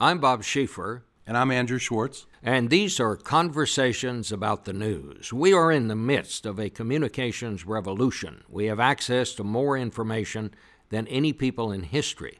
[0.00, 1.02] I'm Bob Schieffer.
[1.26, 2.26] And I'm Andrew Schwartz.
[2.40, 5.32] And these are conversations about the news.
[5.32, 8.44] We are in the midst of a communications revolution.
[8.48, 10.54] We have access to more information
[10.90, 12.38] than any people in history.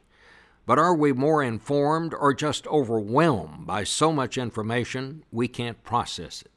[0.65, 6.41] But are we more informed or just overwhelmed by so much information we can't process
[6.41, 6.51] it?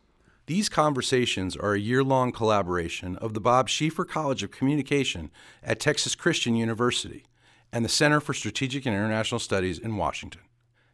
[0.47, 5.33] These conversations are a year long collaboration of the Bob Schieffer College of Communication
[5.65, 7.25] at Texas Christian University
[7.73, 10.43] and the Center for Strategic and International Studies in Washington.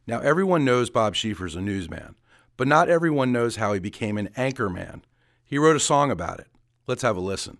[0.09, 2.15] Now, everyone knows Bob Schieffer's a newsman,
[2.57, 5.05] but not everyone knows how he became an anchor man.
[5.45, 6.47] He wrote a song about it.
[6.87, 7.59] Let's have a listen.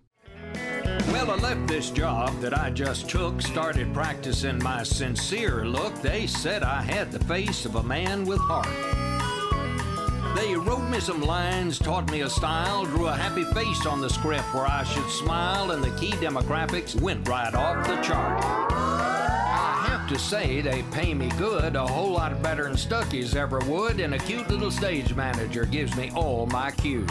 [1.11, 5.93] Well, I left this job that I just took, started practicing my sincere look.
[6.01, 8.65] They said I had the face of a man with heart.
[10.35, 14.09] They wrote me some lines, taught me a style, drew a happy face on the
[14.09, 19.18] script where I should smile, and the key demographics went right off the chart
[20.09, 24.15] to say they pay me good, a whole lot better than Stuckey's ever would, and
[24.15, 27.07] a cute little stage manager gives me all my cues.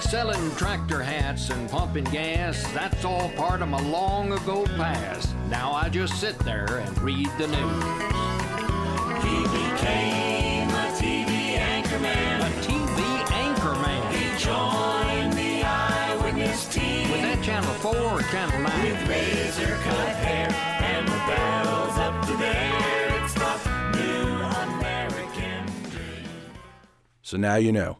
[0.00, 5.36] Selling tractor hats and pumping gas, that's all part of my long ago past.
[5.48, 7.84] Now I just sit there and read the news.
[9.22, 12.40] He became a TV anchorman.
[12.40, 14.12] A TV anchorman.
[14.12, 17.08] He joined the Eyewitness team.
[17.12, 18.82] Was that Channel 4 or Channel 9?
[18.82, 20.11] With razor cut
[27.32, 27.96] So now you know.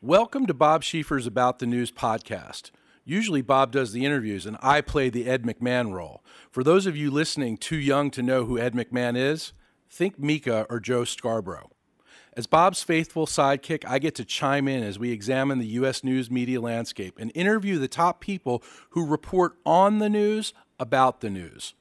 [0.00, 2.70] Welcome to Bob Schieffer's About the News podcast.
[3.04, 6.22] Usually, Bob does the interviews, and I play the Ed McMahon role.
[6.52, 9.54] For those of you listening too young to know who Ed McMahon is,
[9.90, 11.72] think Mika or Joe Scarborough.
[12.36, 16.04] As Bob's faithful sidekick, I get to chime in as we examine the U.S.
[16.04, 21.30] news media landscape and interview the top people who report on the news about the
[21.30, 21.74] news.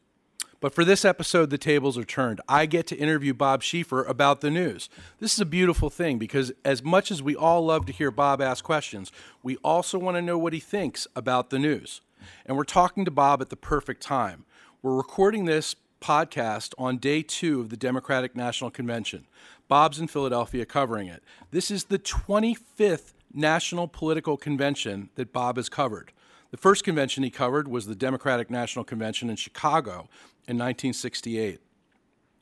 [0.63, 2.39] But for this episode, the tables are turned.
[2.47, 4.87] I get to interview Bob Schieffer about the news.
[5.19, 8.41] This is a beautiful thing because, as much as we all love to hear Bob
[8.41, 9.11] ask questions,
[9.43, 11.99] we also want to know what he thinks about the news.
[12.45, 14.45] And we're talking to Bob at the perfect time.
[14.81, 19.27] We're recording this podcast on day two of the Democratic National Convention.
[19.67, 21.21] Bob's in Philadelphia covering it.
[21.51, 26.13] This is the 25th National Political Convention that Bob has covered.
[26.51, 30.07] The first convention he covered was the Democratic National Convention in Chicago
[30.47, 31.59] in 1968.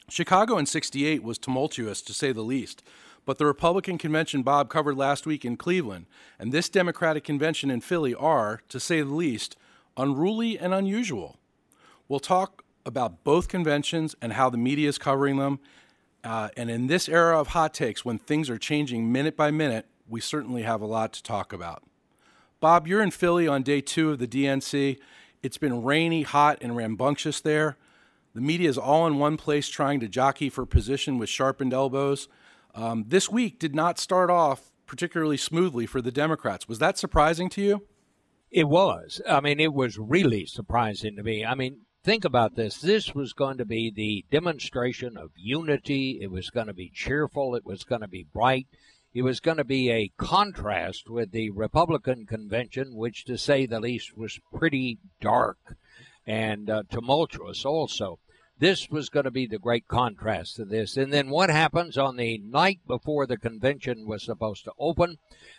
[0.10, 2.84] Chicago in 68 was tumultuous, to say the least,
[3.26, 6.06] but the Republican convention Bob covered last week in Cleveland
[6.40, 9.56] and this Democratic convention in Philly are, to say the least,
[9.96, 11.40] unruly and unusual.
[12.08, 15.60] We'll talk about both conventions and how the media is covering them.
[16.24, 19.86] Uh, and in this era of hot takes, when things are changing minute by minute,
[20.08, 21.84] we certainly have a lot to talk about.
[22.60, 25.00] Bob, you're in Philly on day two of the DNC.
[25.42, 27.78] It's been rainy, hot, and rambunctious there.
[28.34, 32.30] The media is all in one place trying to jockey for position with sharpened elbows.
[32.74, 36.68] Um, this week did not start off particularly smoothly for the Democrats.
[36.68, 37.88] Was that surprising to you?
[38.50, 39.22] It was.
[39.30, 41.46] I mean, it was really surprising to me.
[41.46, 42.80] I mean, think about this.
[42.80, 46.20] This was going to be the demonstration of unity.
[46.22, 47.56] It was going to be cheerful.
[47.56, 48.68] It was going to be bright.
[49.14, 53.82] It was going to be a contrast with the Republican convention, which, to say the
[53.82, 55.76] least, was pretty dark
[56.26, 58.20] and uh, tumultuous also.
[58.62, 60.96] This was going to be the great contrast to this.
[60.96, 65.18] And then what happens on the night before the convention was supposed to open?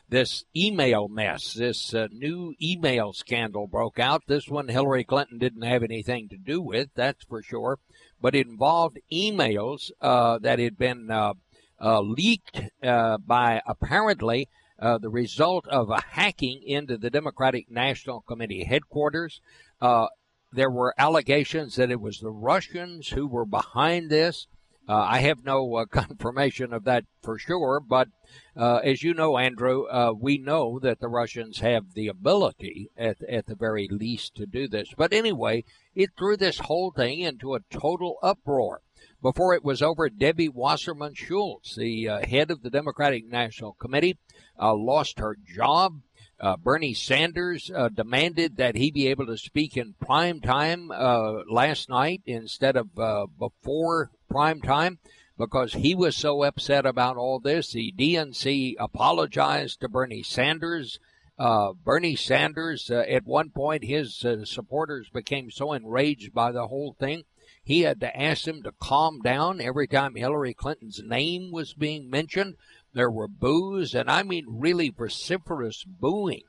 [0.09, 4.23] This email mess, this uh, new email scandal broke out.
[4.29, 7.81] This one Hillary Clinton didn't have anything to do with, that's for sure.
[8.21, 11.33] But it involved emails uh, that had been uh,
[11.81, 14.49] uh, leaked uh, by apparently
[14.79, 19.41] uh, the result of a hacking into the Democratic National Committee headquarters.
[19.81, 20.07] Uh,
[20.53, 24.47] there were allegations that it was the Russians who were behind this.
[24.89, 28.09] Uh, I have no uh, confirmation of that for sure, but
[28.57, 29.85] as you know, Andrew,
[30.21, 34.69] we know that the Russians have the ability, at, at the very least, to do
[34.69, 34.89] this.
[34.97, 35.65] But anyway,
[35.95, 38.83] it threw this whole thing into a total uproar.
[39.23, 44.19] Before it was over, Debbie Wasserman Schultz, the uh, head of the Democratic National Committee,
[44.61, 46.01] uh, lost her job.
[46.41, 51.43] Uh, Bernie Sanders uh, demanded that he be able to speak in prime time uh,
[51.49, 54.99] last night instead of uh, before prime time
[55.39, 57.73] because he was so upset about all this.
[57.73, 60.99] The DNC apologized to Bernie Sanders.
[61.39, 66.95] Uh, Bernie Sanders, uh, at one point, his supporters became so enraged by the whole
[66.99, 67.25] thing
[67.65, 72.11] he had to ask them to calm down every time Hillary Clinton's name was being
[72.11, 72.57] mentioned.
[72.95, 76.43] There were boos, and I mean really vociferous booing.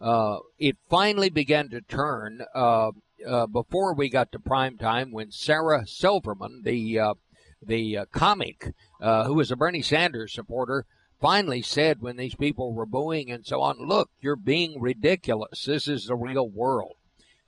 [0.00, 2.92] Uh, it finally began to turn uh,
[3.26, 7.14] uh, before we got to prime time when Sarah Silverman, the uh,
[7.62, 10.86] the uh, comic, uh, who was a Bernie Sanders supporter,
[11.20, 15.66] finally said when these people were booing and so on, "Look, you're being ridiculous.
[15.66, 16.94] This is the real world."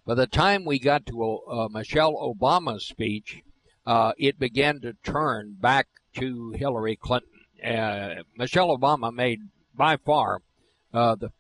[0.05, 3.40] By the time we got to Michelle Obama's speech,
[3.87, 7.31] it began to turn back to Hillary Clinton.
[7.64, 9.40] Uh, Michelle Obama made
[9.74, 10.42] by far
[10.92, 11.30] uh, the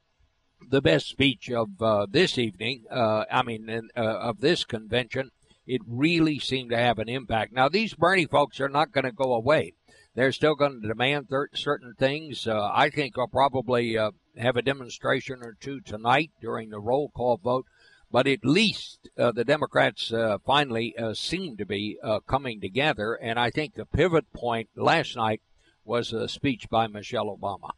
[0.70, 2.84] the best speech of uh, this evening.
[2.90, 5.30] Uh, I mean, uh, of this convention.
[5.66, 7.52] It really seemed to have an impact.
[7.52, 9.74] Now, these Bernie folks are not going to go away.
[10.14, 12.46] They're still going to demand thir- certain things.
[12.46, 17.36] Uh, I think I'll probably have a demonstration or two tonight during the roll call
[17.36, 17.66] vote.
[18.10, 23.14] But at least uh, the Democrats uh, finally uh, seem to be coming together.
[23.14, 25.40] And I think the pivot point last night
[25.84, 27.70] was a speech by Michelle Obama.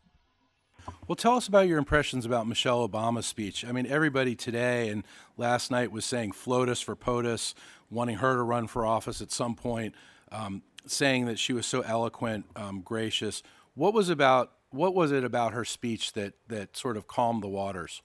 [1.07, 3.65] Well, tell us about your impressions about Michelle Obama's speech.
[3.65, 5.05] I mean, everybody today and
[5.37, 7.55] last night was saying FLOTUS for POTUS,
[7.91, 9.95] wanting her to run for office at some point,
[10.31, 13.43] um, saying that she was so eloquent, um, gracious.
[13.75, 14.53] What was about?
[14.71, 18.03] What was it about her speech that that sort of calmed the waters?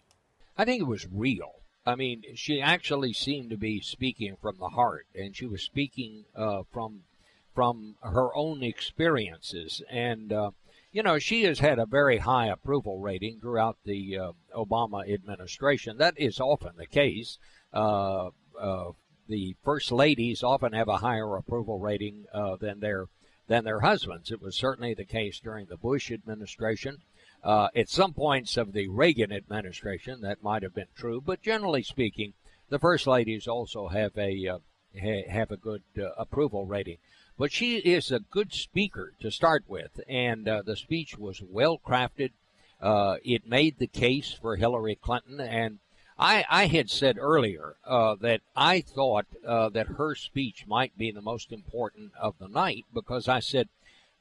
[0.58, 1.60] I think it was real.
[1.86, 6.26] I mean, she actually seemed to be speaking from the heart, and she was speaking
[6.36, 7.02] uh, from
[7.60, 9.84] from her own experiences.
[9.90, 10.52] And uh,
[10.94, 15.98] you know, she has had a very high approval rating throughout the uh, Obama administration.
[15.98, 17.38] That is often the case.
[17.74, 18.92] Uh, uh,
[19.28, 23.08] the first ladies often have a higher approval rating uh, than their
[23.50, 24.32] than their husbands.
[24.32, 27.00] It was certainly the case during the Bush administration.
[27.44, 31.84] Uh, at some points of the Reagan administration, that might have been true, but generally
[31.84, 32.36] speaking,
[32.70, 34.60] the first ladies also have a
[34.98, 35.84] ha- have a good
[36.18, 37.00] approval rating.
[37.40, 41.80] But she is a good speaker to start with, and uh, the speech was well
[41.80, 42.32] crafted.
[42.82, 45.80] Uh, it made the case for Hillary Clinton, and
[46.18, 51.12] I, I had said earlier uh, that I thought uh, that her speech might be
[51.12, 53.70] the most important of the night because I said,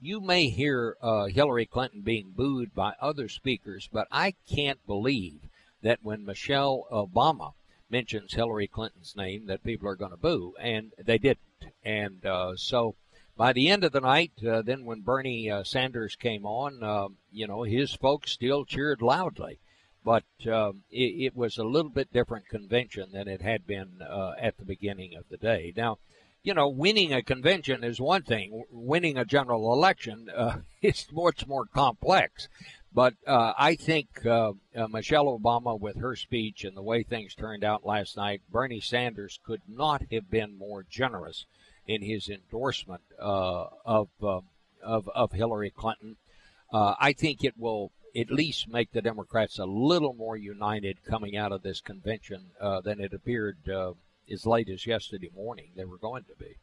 [0.00, 5.40] you may hear uh, Hillary Clinton being booed by other speakers, but I can't believe
[5.82, 7.54] that when Michelle Obama
[7.90, 11.40] mentions Hillary Clinton's name, that people are going to boo, and they didn't.
[11.82, 12.94] And uh, so
[13.38, 17.06] by the end of the night, uh, then when Bernie uh, Sanders came on, uh,
[17.31, 19.61] you know, his folks still cheered loudly.
[20.05, 24.32] But um, it, it, was a little bit different convention than it had been uh,
[24.40, 25.73] at the beginning of the day.
[25.76, 25.99] Now,
[26.43, 28.64] you know, winning a convention is one thing.
[28.73, 32.49] Winning a general election uh, is much more complex.
[32.93, 37.87] But uh, I think Michelle Obama, with her speech and the way things turned out
[37.87, 41.44] last night, Bernie Sanders could not have been more generous
[41.88, 44.40] in his endorsement uh, of, uh,
[44.82, 46.17] of of Hillary Clinton.
[46.73, 51.50] I think it will at least make the Democrats a little more united coming out
[51.50, 52.50] of this convention
[52.85, 53.56] than it appeared
[54.31, 56.56] as late as yesterday morning they were going to be.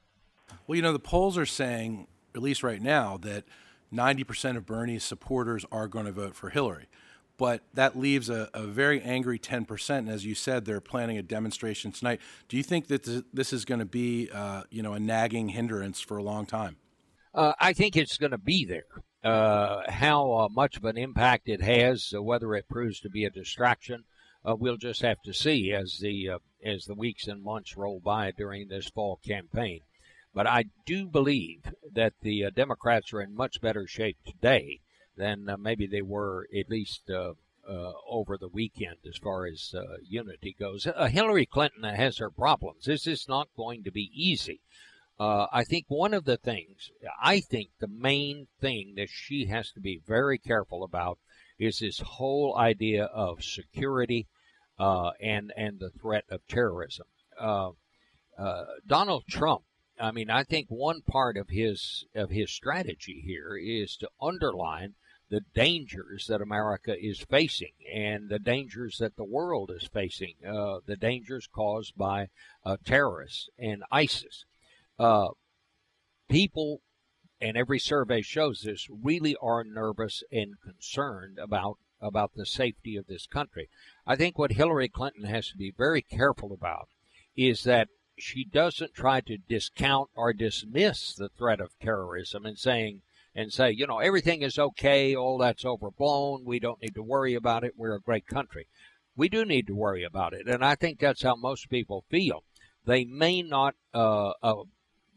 [0.68, 3.46] Well, you know, the polls are saying, at least right now, that
[3.94, 6.88] 90% of Bernie's supporters are going to vote for Hillary.
[7.38, 9.90] But that leaves a, a very angry 10%.
[9.98, 12.22] And as you said, they're planning a demonstration tonight.
[12.48, 16.00] Do you think that this is going to be, uh, you know, a nagging hindrance
[16.00, 16.78] for a long time?
[17.34, 18.86] Uh, I think it's going to be there.
[19.22, 23.26] Uh, how uh, much of an impact it has, uh, whether it proves to be
[23.26, 24.06] a distraction,
[24.48, 26.30] uh, we'll just have to see as the
[26.64, 29.82] as the weeks and months roll by during this fall campaign.
[30.34, 34.82] But I do believe that the Democrats are in much better shape today
[35.18, 37.34] than uh, maybe they were at least uh,
[37.68, 39.74] uh, over the weekend as far as
[40.08, 40.88] unity goes.
[41.10, 42.86] Hillary Clinton has her problems.
[42.86, 44.62] This is not going to be easy.
[45.18, 46.92] I think one of the things,
[47.22, 51.20] I think the main thing that she has to be very careful about
[51.58, 54.28] is this whole idea of security
[54.78, 57.06] uh, and and the threat of terrorism.
[57.40, 57.72] Uh,
[58.38, 59.64] uh, Donald Trump.
[59.98, 64.96] I mean, I think one part of his of his strategy here is to underline
[65.30, 70.80] the dangers that America is facing and the dangers that the world is facing, uh,
[70.86, 72.28] the dangers caused by
[72.64, 74.46] uh, terrorists and ISIS.
[75.00, 75.30] Uh,
[76.30, 76.82] people,
[77.42, 83.08] and every survey shows this, really are nervous and concerned about about the safety of
[83.08, 83.70] this country.
[84.06, 86.90] I think what Hillary Clinton has to be very careful about
[87.36, 93.02] is that she doesn't try to discount or dismiss the threat of terrorism and saying
[93.36, 97.36] and say, you know, everything is okay, all that's overblown, we don't need to worry
[97.36, 98.68] about it, we're a great country.
[99.16, 102.44] We do need to worry about it, and I think that's how most people feel.
[102.86, 104.64] They may not, uh, uh,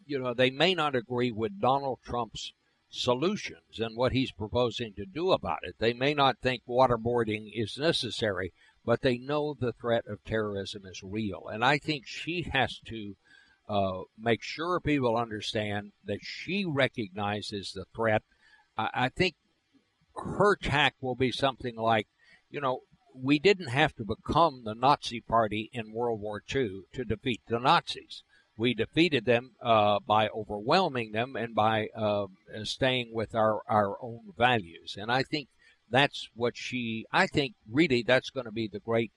[0.07, 2.53] you know, they may not agree with Donald Trump's
[2.91, 5.77] solutions and what he's proposing to do about it.
[5.79, 8.53] They may not think waterboarding is necessary,
[8.85, 11.47] but they know the threat of terrorism is real.
[11.49, 13.17] And I think she has to
[13.69, 18.23] uh, make sure people understand that she recognizes the threat.
[18.77, 19.35] I, I think
[20.17, 22.09] her tack will be something like,
[22.51, 22.81] you know,
[23.15, 27.59] we didn't have to become the Nazi Party in World War II to defeat the
[27.59, 28.23] Nazis.
[28.57, 32.27] We defeated them uh, by overwhelming them and by uh,
[32.65, 34.97] staying with our, our own values.
[34.99, 35.49] And I think
[35.91, 37.07] that's what she.
[37.13, 39.13] I think really that's going to be the great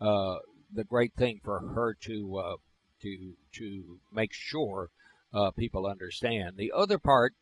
[0.00, 0.36] uh,
[0.72, 2.56] the great thing for her to uh,
[3.02, 4.90] to to make sure
[5.32, 6.56] uh, people understand.
[6.56, 7.34] The other part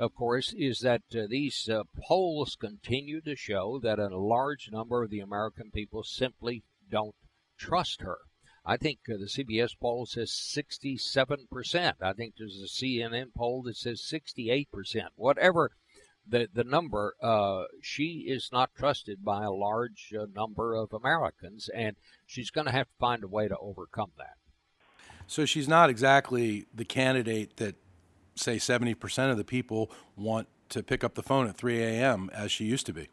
[0.00, 5.02] of course, is that uh, these uh, polls continue to show that a large number
[5.02, 7.14] of the American people simply don't
[7.58, 8.16] trust her.
[8.64, 11.94] I think uh, the CBS poll says 67%.
[12.00, 14.68] I think there's a CNN poll that says 68%.
[15.16, 15.72] Whatever
[16.26, 21.68] the, the number, uh, she is not trusted by a large uh, number of Americans,
[21.74, 24.36] and she's going to have to find a way to overcome that.
[25.30, 27.76] So she's not exactly the candidate that
[28.34, 32.30] say 70% of the people want to pick up the phone at 3 a.m.
[32.34, 33.10] as she used to be.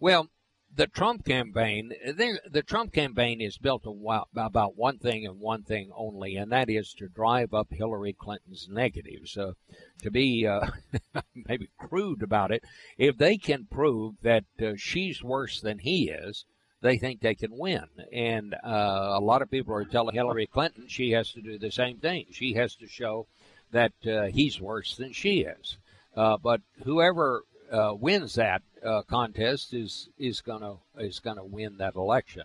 [0.00, 0.30] Well,
[0.74, 6.34] the Trump campaign, the Trump campaign is built about one thing and one thing only,
[6.36, 9.36] and that is to drive up Hillary Clinton's negatives.
[9.36, 9.52] Uh,
[10.00, 10.66] to be uh,
[11.46, 12.64] maybe crude about it,
[12.96, 16.46] if they can prove that uh, she's worse than he is,
[16.80, 17.84] they think they can win.
[18.12, 21.70] And uh, a lot of people are telling Hillary Clinton she has to do the
[21.70, 22.26] same thing.
[22.32, 23.26] She has to show
[23.72, 25.76] that uh, he's worse than she is.
[26.16, 31.94] Uh, but whoever uh, wins that uh, contest is is gonna is gonna win that
[31.94, 32.42] election.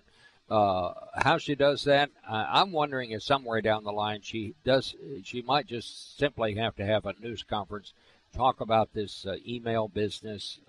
[0.48, 4.94] Uh, how she does that, I'm wondering if somewhere down the line she does.
[5.24, 7.94] She might just simply have to have a news conference,
[8.36, 10.60] talk about this uh, email business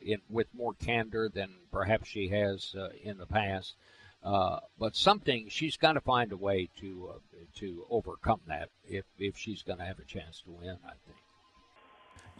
[0.00, 3.74] in, with more candor than perhaps she has in the past.
[4.26, 7.18] Uh, but something she's got to find a way to uh,
[7.54, 10.76] to overcome that if if she's going to have a chance to win.
[10.84, 11.16] I think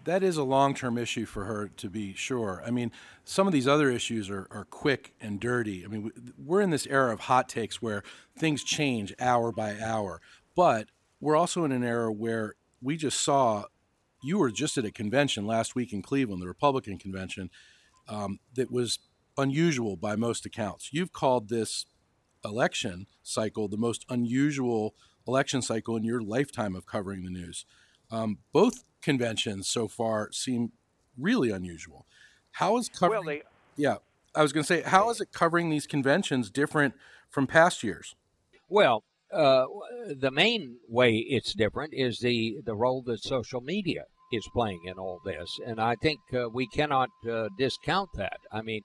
[0.05, 2.61] that is a long term issue for her to be sure.
[2.67, 2.91] I mean,
[3.25, 5.85] some of these other issues are, are quick and dirty.
[5.85, 8.03] I mean, we're in this era of hot takes where
[8.37, 10.21] things change hour by hour,
[10.57, 10.89] but
[11.21, 13.65] we're also in an era where we just saw.
[14.27, 17.49] You were just at a convention last week in Cleveland, the Republican convention,
[18.09, 18.99] um, that was
[19.39, 20.91] unusual by most accounts.
[20.93, 21.87] You've called this
[22.45, 24.97] election cycle the most unusual
[25.29, 27.67] election cycle in your lifetime of covering the news.
[28.11, 30.73] Um, both conventions so far seem
[31.17, 32.05] really unusual.
[32.51, 33.25] How is covering?
[33.25, 33.43] Well, they,
[33.77, 33.97] yeah,
[34.35, 36.95] I was going to say, how is it covering these conventions different
[37.31, 38.17] from past years?
[38.69, 39.67] Well, uh,
[40.09, 44.95] the main way it's different is the the role that social media is playing in
[44.99, 48.39] all this, and I think uh, we cannot uh, discount that.
[48.51, 48.83] I mean,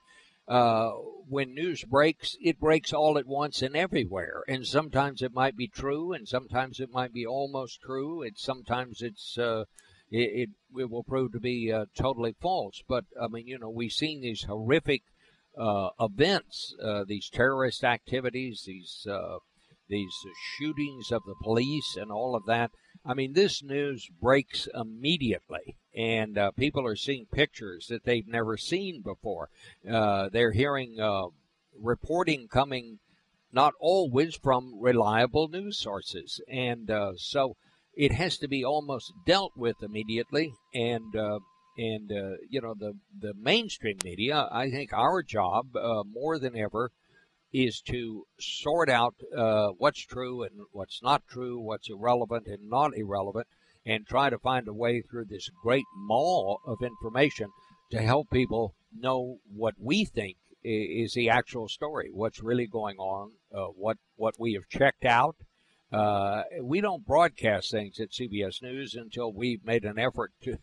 [0.48, 0.92] uh,
[1.30, 4.44] when news breaks, it breaks all at once and everywhere.
[4.48, 8.22] And sometimes it might be true, and sometimes it might be almost true.
[8.22, 9.66] It sometimes it's uh,
[10.10, 12.82] it, it, it will prove to be uh, totally false.
[12.88, 15.04] But I mean, you know, we've seen these horrific
[15.58, 16.76] uh, events,
[17.08, 19.38] these terrorist activities, these uh,
[19.92, 20.16] these
[20.58, 22.72] shootings of the police, and all of that.
[23.06, 28.58] I mean, this news breaks immediately, and uh, people are seeing pictures that they've never
[28.58, 29.50] seen before.
[29.88, 31.28] Uh, they're hearing uh,
[31.80, 33.00] reporting coming
[33.52, 37.58] not always from reliable news sources, and uh, so
[37.94, 40.54] it has to be almost dealt with immediately.
[40.74, 41.40] And uh,
[41.78, 46.92] and uh, you know the the mainstream media, I think our job more than ever
[47.54, 52.96] is to sort out uh, what's true and what's not true, what's irrelevant and not
[52.96, 53.48] irrelevant,
[53.86, 57.50] and try to find a way through this great maw of information
[57.92, 63.32] to help people know what we think is the actual story, what's really going on,
[63.54, 65.36] uh, what what we have checked out.
[65.92, 70.58] Uh, we don't broadcast things at CBS News until we've made an effort to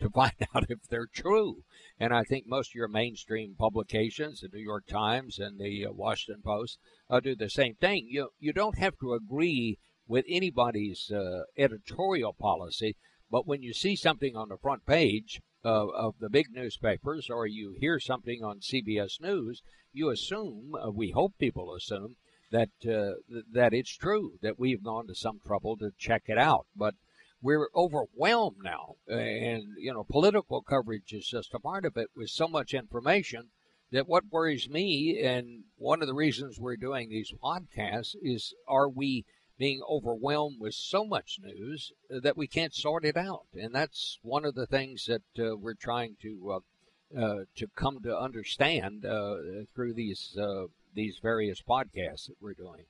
[0.00, 1.62] to find out if they're true.
[1.98, 5.92] And I think most of your mainstream publications, the New York Times and the uh,
[5.92, 6.78] Washington Post,
[7.08, 8.06] uh, do the same thing.
[8.08, 12.96] You you don't have to agree with anybody's uh, editorial policy,
[13.30, 17.76] but when you see something on the front page of the big newspapers, or you
[17.78, 22.16] hear something on CBS News, you assume, uh, we hope people assume,
[22.50, 23.14] that uh,
[23.52, 26.66] that it's true that we've gone to some trouble to check it out.
[26.74, 26.94] But
[27.42, 32.30] we're overwhelmed now, and you know, political coverage is just a part of it with
[32.30, 33.50] so much information
[33.92, 38.88] that what worries me, and one of the reasons we're doing these podcasts, is are
[38.88, 39.24] we
[39.58, 44.44] being overwhelmed with so much news that we can't sort it out, and that's one
[44.44, 49.36] of the things that uh, we're trying to uh, uh, to come to understand uh,
[49.74, 52.84] through these uh, these various podcasts that we're doing.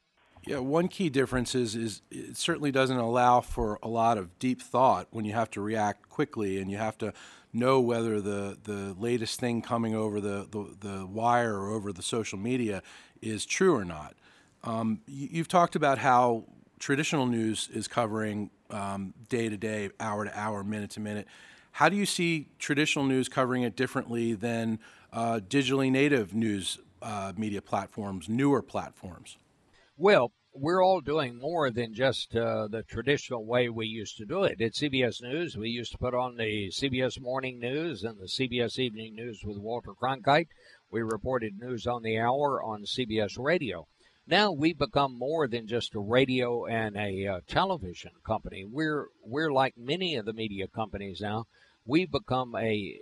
[0.46, 4.62] Yeah, one key difference is is it certainly doesn't allow for a lot of deep
[4.62, 7.12] thought when you have to react quickly and you have to
[7.52, 12.02] know whether the, the latest thing coming over the, the, the wire or over the
[12.02, 12.82] social media
[13.20, 14.14] is true or not.
[14.62, 16.44] Um, you, you've talked about how
[16.78, 21.26] traditional news is covering um, day to day, hour to hour, minute to minute.
[21.72, 24.78] How do you see traditional news covering it differently than
[25.12, 29.36] uh, digitally native news uh, media platforms, newer platforms?
[30.02, 34.44] Well, we're all doing more than just uh, the traditional way we used to do
[34.44, 34.58] it.
[34.58, 38.78] At CBS News, we used to put on the CBS Morning News and the CBS
[38.78, 40.48] Evening News with Walter Cronkite.
[40.90, 43.88] We reported news on the hour on CBS Radio.
[44.26, 48.64] Now we've become more than just a radio and a uh, television company.
[48.64, 51.44] We're we're like many of the media companies now.
[51.84, 53.00] We've become a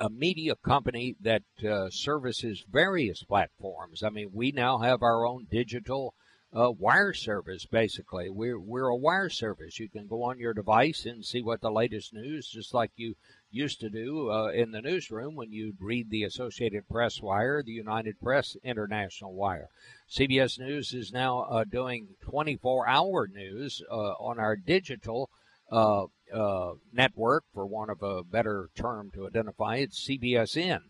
[0.00, 4.02] a media company that uh, services various platforms.
[4.02, 6.14] I mean, we now have our own digital
[6.52, 7.66] uh, wire service.
[7.66, 9.78] Basically, we're we're a wire service.
[9.78, 13.14] You can go on your device and see what the latest news, just like you
[13.50, 17.72] used to do uh, in the newsroom when you'd read the Associated Press wire, the
[17.72, 19.68] United Press International wire.
[20.10, 25.30] CBS News is now uh, doing 24-hour news uh, on our digital.
[25.72, 30.80] Uh, uh, network, for want of a better term to identify it, CBSN.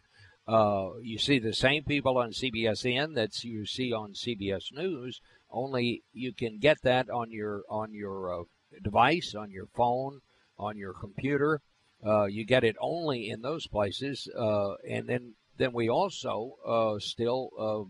[0.48, 6.02] Uh, you see the same people on CBSN that you see on CBS News, only
[6.12, 8.44] you can get that on your on your uh,
[8.82, 10.20] device, on your phone,
[10.58, 11.60] on your computer.
[12.04, 16.98] Uh, you get it only in those places, uh, and then then we also uh,
[16.98, 17.84] still uh,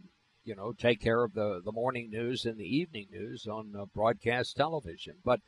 [0.44, 3.84] you know take care of the the morning news and the evening news on uh,
[3.94, 5.40] broadcast television, but.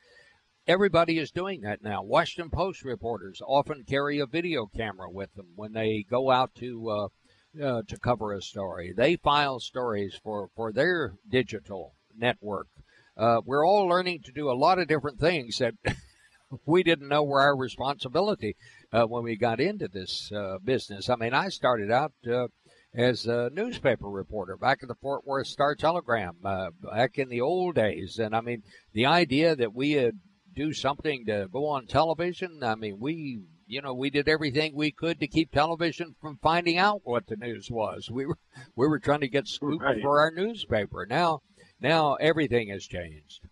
[0.64, 2.04] Everybody is doing that now.
[2.04, 6.88] Washington Post reporters often carry a video camera with them when they go out to
[6.88, 7.08] uh,
[7.60, 8.92] uh, to cover a story.
[8.96, 12.68] They file stories for, for their digital network.
[13.16, 15.74] Uh, we're all learning to do a lot of different things that
[16.66, 18.56] we didn't know were our responsibility
[18.92, 21.08] uh, when we got into this uh, business.
[21.08, 22.48] I mean, I started out uh,
[22.94, 27.40] as a newspaper reporter back at the Fort Worth Star Telegram uh, back in the
[27.40, 30.14] old days, and I mean, the idea that we had
[30.54, 32.60] do something to go on television.
[32.62, 36.76] I mean, we, you know, we did everything we could to keep television from finding
[36.76, 38.10] out what the news was.
[38.10, 38.38] We were,
[38.76, 40.02] we were trying to get scoop Right.
[40.02, 41.06] for our newspaper.
[41.08, 41.40] Now,
[41.82, 43.48] now everything has changed.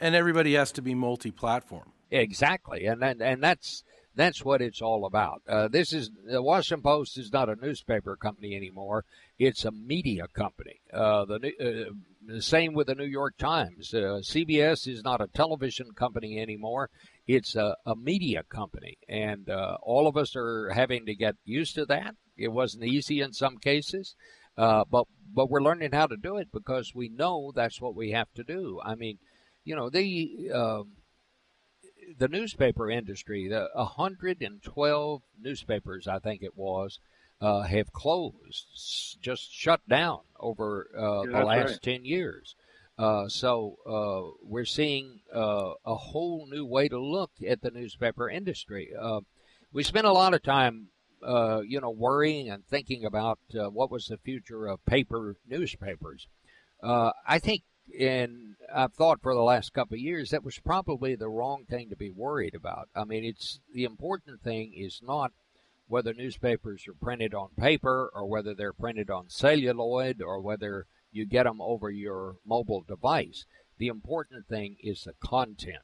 [0.00, 1.92] And everybody has to be multi-platform.
[2.10, 5.42] Exactly, and and, and that's that's what it's all about.
[5.48, 9.04] Uh, this is the Washington Post is not a newspaper company anymore;
[9.38, 10.80] it's a media company.
[10.92, 11.92] Uh, the uh,
[12.26, 13.94] the same with the New York Times.
[13.94, 16.90] Uh, CBS is not a television company anymore;
[17.26, 21.74] it's a, a media company, and uh, all of us are having to get used
[21.76, 22.14] to that.
[22.36, 24.16] It wasn't easy in some cases,
[24.56, 28.10] uh, but but we're learning how to do it because we know that's what we
[28.10, 28.80] have to do.
[28.84, 29.18] I mean,
[29.64, 30.50] you know the.
[30.52, 30.92] Um,
[32.18, 36.98] the newspaper industry, the 112 newspapers, I think it was,
[37.40, 41.82] uh, have closed, just shut down over uh, Yeah, the last right.
[41.82, 42.54] 10 years.
[42.98, 48.28] Uh, so uh, we're seeing uh, a whole new way to look at the newspaper
[48.28, 48.90] industry.
[48.98, 49.20] Uh,
[49.72, 50.88] we spent a lot of time,
[51.24, 56.26] uh, you know, worrying and thinking about uh, what was the future of paper newspapers.
[56.82, 57.62] Uh, I think,
[57.98, 61.90] and I've thought for the last couple of years, that was probably the wrong thing
[61.90, 62.88] to be worried about.
[62.94, 65.32] I mean, it's the important thing is not
[65.88, 71.26] whether newspapers are printed on paper or whether they're printed on celluloid or whether you
[71.26, 73.44] get them over your mobile device.
[73.78, 75.82] The important thing is the content.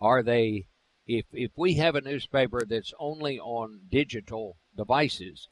[0.00, 0.66] Are they,
[1.06, 5.48] if, if we have a newspaper that's only on digital devices,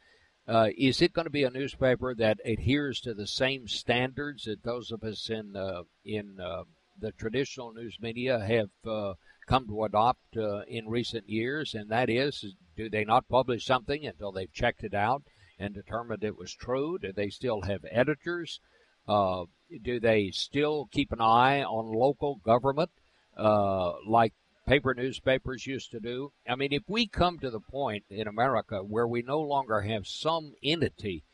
[0.48, 4.62] uh, is it going to be a newspaper that adheres to the same standards that
[4.62, 6.64] those of us in uh, in uh,
[6.98, 9.14] the traditional news media have uh,
[9.46, 11.74] come to adopt uh, in recent years?
[11.74, 12.44] And that is,
[12.76, 15.22] do they not publish something until they've checked it out
[15.58, 16.98] and determined it was true?
[16.98, 18.60] Do they still have editors?
[19.06, 22.90] Do they still keep an eye on local government
[23.36, 24.34] uh, like
[24.70, 26.30] paper newspapers used to do?
[26.48, 30.06] I mean, if we come to the point in America where we no longer have
[30.06, 31.24] some entity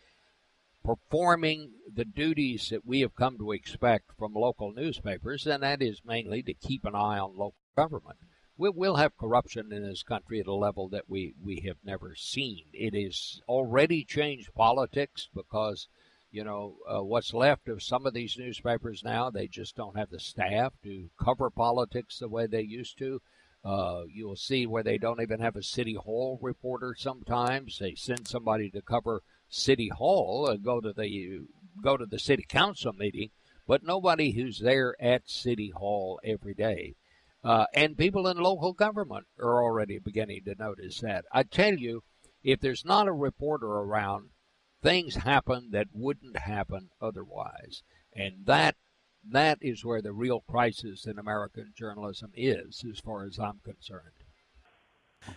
[0.83, 6.01] performing the duties that we have come to expect from local newspapers, and that is
[6.03, 8.17] mainly to keep an eye on local government.
[8.57, 12.15] We- We'll have corruption in this country at a level that we, we have never
[12.15, 12.65] seen.
[12.73, 15.89] It has already changed politics because,
[16.37, 20.11] you know, uh, what's left of some of these newspapers now, they just don't have
[20.11, 23.23] the staff to cover politics the way they used to.
[23.65, 27.79] Uh, you'll see where they don't even have a city hall reporter sometimes.
[27.79, 31.41] They send somebody to cover city hall and go to the
[31.83, 33.31] go to the city council meeting,
[33.67, 36.97] but nobody who's there at City Hall every day.
[37.43, 41.25] Uh, and people in local government are already beginning to notice that.
[41.33, 42.03] I tell you,
[42.45, 44.29] if there's not a reporter around,
[44.87, 47.83] things happen that wouldn't happen otherwise.
[48.15, 48.77] And that
[49.29, 54.13] that is where the real crisis in American journalism is, as far as I'm concerned.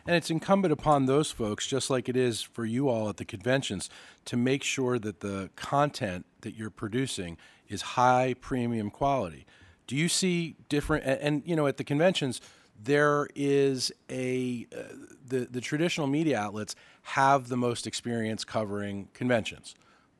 [0.05, 3.25] And it's incumbent upon those folks, just like it is for you all at the
[3.25, 3.89] conventions,
[4.25, 9.47] to make sure that the content that you're producing is high premium quality.
[9.87, 11.05] Do you see different?
[11.05, 12.39] And, and you know, at the conventions,
[12.81, 14.83] there is a uh,
[15.27, 19.75] the the traditional media outlets have the most experience covering conventions.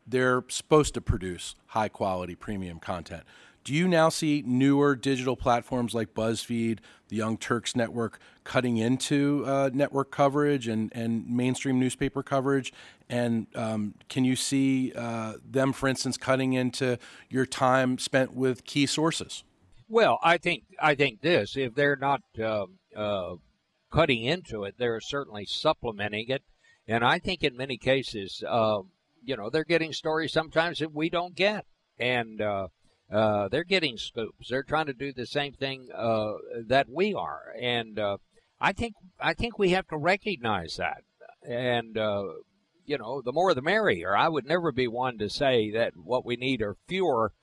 [0.08, 3.24] They're supposed to produce high quality premium content.
[3.64, 9.44] Do you now see newer digital platforms like BuzzFeed, the Young Turks Network, cutting into
[9.46, 12.74] uh, network coverage and, and mainstream newspaper coverage?
[13.10, 16.98] And um, can you see uh, them, for instance, cutting into
[17.30, 19.44] your time spent with key sources?
[19.92, 23.36] Well, I think I think this: if they're not uh, uh,
[23.92, 26.44] cutting into it, they're certainly supplementing it,
[26.88, 28.82] and I think in many cases, uh,
[29.24, 31.66] you know, they're getting stories sometimes that we don't get,
[31.98, 32.68] and uh,
[33.12, 34.50] uh, they're getting scoops.
[34.50, 36.34] They're trying to do the same thing uh,
[36.68, 38.00] that we are, and
[38.62, 41.02] I think I think we have to recognize that.
[41.44, 41.96] And
[42.86, 44.16] you know, the more the merrier.
[44.16, 47.34] I would never be one to say that what we need are fewer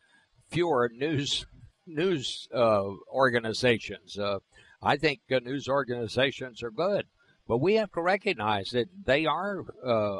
[0.48, 1.44] fewer news
[1.86, 4.18] news uh, organizations.
[4.18, 4.38] Uh,
[4.82, 7.06] I think news organizations are good,
[7.48, 9.64] but we have to recognize that they are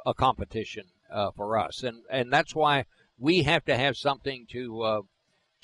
[0.06, 0.84] a competition
[1.36, 2.86] for us, and and that's why
[3.18, 5.04] we have to have something to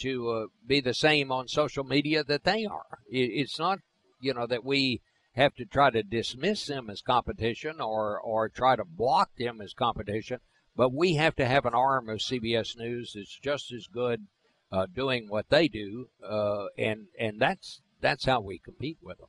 [0.03, 2.99] to uh, be the same on social media that they are.
[3.09, 3.79] It, it's not,
[4.21, 5.01] you know, that we
[5.35, 9.73] have to try to dismiss them as competition or, or try to block them as
[9.73, 10.41] competition,
[10.77, 14.27] but we have to have an arm of CBS News that's just as good
[14.73, 19.29] uh, doing what they do, uh, and and that's that's how we compete with them.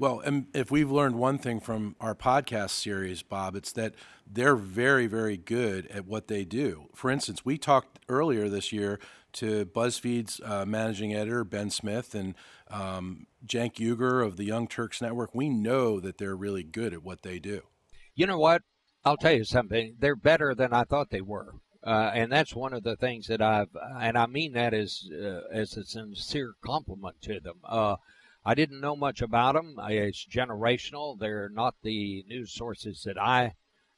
[0.00, 3.94] Well, and if we've learned one thing from our podcast series, Bob, it's that
[4.30, 6.86] they're very, very good at what they do.
[6.94, 9.00] For instance, we talked earlier this year
[9.32, 12.36] to BuzzFeed's uh, managing editor, Ben Smith, and
[12.70, 15.34] um, Cenk Uygur of the Young Turks Network.
[15.34, 17.62] We know that they're really good at what they do.
[18.14, 18.62] You know what?
[19.04, 19.96] I'll tell you something.
[19.98, 21.54] They're better than I thought they were.
[21.84, 25.42] Uh, and that's one of the things that I've, and I mean that as uh,
[25.52, 27.58] as a sincere compliment to them.
[27.64, 27.96] Uh,
[28.44, 29.76] I didn't know much about them.
[29.88, 31.18] It's generational.
[31.18, 33.54] They're not the news sources that I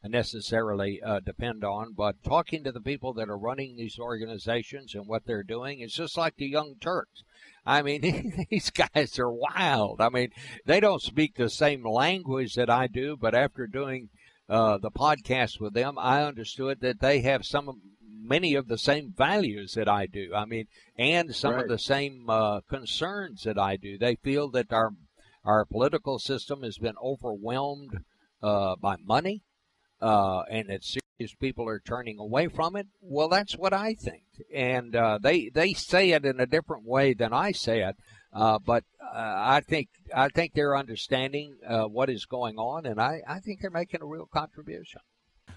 [0.09, 1.93] necessarily uh, depend on.
[1.93, 5.95] But talking to the people that are running these organizations and what they're doing, it's
[5.95, 7.23] just like the Young Turks.
[7.67, 10.01] I mean, these guys are wild.
[10.01, 10.31] I mean,
[10.65, 14.09] they don't speak the same language that I do, but after doing
[14.51, 17.81] uh, the podcast with them, I understood that they have some
[18.23, 20.33] many of the same values that I do.
[20.35, 20.67] I mean,
[20.99, 21.63] and some right.
[21.63, 23.97] of the same uh, concerns that I do.
[23.97, 24.91] They feel that our
[25.45, 28.01] our political system has been overwhelmed
[28.43, 29.43] uh, by money
[30.01, 32.89] uh, and that serious people are turning away from it.
[33.01, 37.15] Well, that's what I think, and uh, they they say it in a different way
[37.15, 37.97] than I say it.
[38.33, 43.01] Uh, but uh, I think I think they're understanding uh, what is going on, and
[43.01, 45.01] I, I think they're making a real contribution.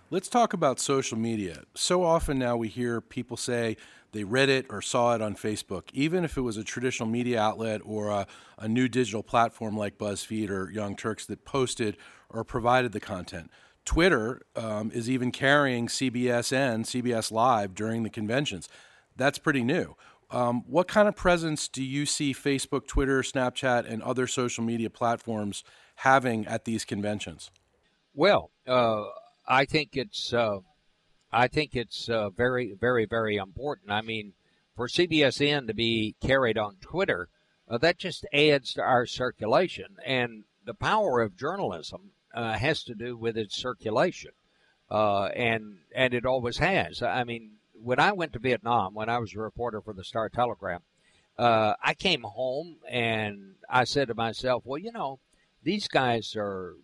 [0.10, 1.64] Let's talk about social media.
[1.76, 3.78] So often now we hear people say
[4.12, 7.42] they read it or saw it on Facebook, even if it was a traditional media
[7.42, 8.28] outlet or a,
[8.60, 11.98] a new digital platform like BuzzFeed or Young Turks that posted
[12.30, 13.50] or provided the content.
[13.86, 18.70] Twitter um, is even carrying CBSN, CBS Live during the conventions.
[19.16, 19.96] That's pretty new.
[20.34, 24.90] Um, what kind of presence do you see Facebook, Twitter, Snapchat, and other social media
[24.90, 25.64] platforms
[25.98, 27.52] having at these conventions?
[28.16, 29.04] Well, uh,
[29.48, 30.60] I think it's uh,
[31.32, 33.92] I think it's uh, very, very, very important.
[33.92, 34.34] I mean,
[34.76, 37.30] for CBSN to be carried on Twitter,
[37.70, 42.96] uh, that just adds to our circulation and the power of journalism uh, has to
[42.96, 44.32] do with its circulation,
[44.90, 47.04] uh, and and it always has.
[47.04, 50.30] I mean, when I went to Vietnam, when I was a reporter for the Star
[50.30, 50.82] Telegram,
[51.38, 55.20] uh, I came home and I said to myself, well, you know,
[55.64, 56.76] these guys are,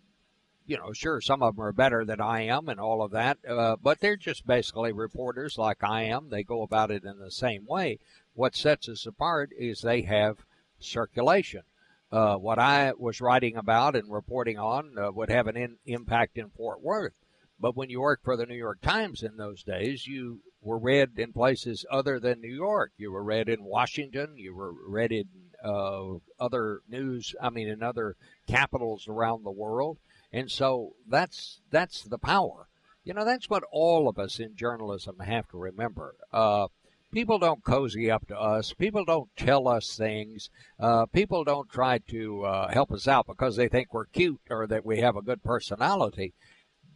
[0.66, 3.38] you know, sure, some of them are better than I am and all of that,
[3.48, 6.30] uh, but they're just basically reporters like I am.
[6.30, 8.00] They go about it in the same way.
[8.34, 10.38] What sets us apart is they have
[10.80, 11.64] circulation
[12.12, 16.38] uh, what I was writing about and reporting on uh, would have an in, impact
[16.38, 17.14] in Fort Worth.
[17.60, 21.12] But when you worked for the New York Times in those days, you were read
[21.17, 22.91] in places other than New York.
[22.98, 24.38] You were read in Washington.
[24.38, 25.28] You were read in
[25.63, 27.36] uh, other news.
[27.41, 28.15] I mean, in other
[28.48, 29.98] capitals around the world.
[30.32, 32.67] And so that's that's the power.
[33.04, 36.15] You know, that's what all of us in journalism have to remember.
[36.32, 36.67] Uh,
[37.12, 38.74] people don't cozy up to us.
[38.74, 40.50] People don't tell us things.
[40.80, 44.67] Uh, people don't try to uh, help us out because they think we're cute or
[44.67, 46.34] that we have a good personality.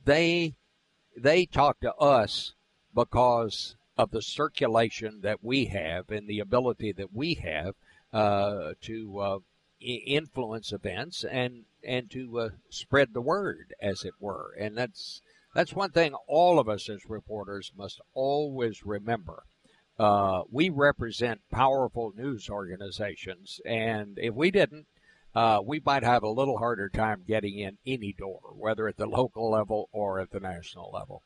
[0.05, 0.55] They
[1.15, 2.53] they talk to us
[2.93, 7.75] because of the circulation that we have and the ability that we have
[8.11, 9.39] uh, to uh,
[9.79, 14.55] influence events and and to uh, spread the word, as it were.
[14.59, 15.21] And that's
[15.53, 19.43] that's one thing all of us as reporters must always remember.
[19.99, 24.87] Uh, we represent powerful news organizations, and if we didn't,
[25.35, 29.05] uh, we might have a little harder time getting in any door, whether at the
[29.05, 31.21] local level or at the national level.